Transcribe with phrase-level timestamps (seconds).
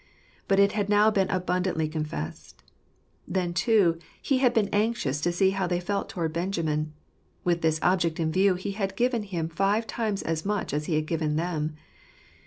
[0.47, 2.63] But it had now been abundantly con fessed.
[3.27, 6.93] 1 hen, too, he had been anxious to see how they felt toward Benjamin.
[7.43, 10.95] With this object in view he had given him five times as much as he
[10.95, 11.75] had given them.